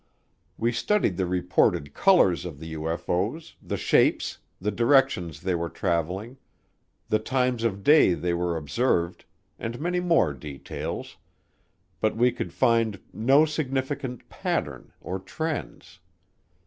[0.57, 6.37] We studied the reported colors of the UFO's, the shapes, the directions they were traveling,
[7.09, 9.25] the times of day they were observed,
[9.59, 11.17] and many more details,
[11.99, 15.99] but we could find no significant pattern or trends.